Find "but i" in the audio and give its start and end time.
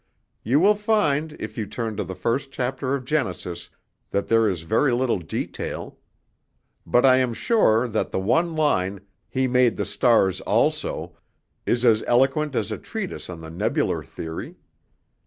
6.87-7.17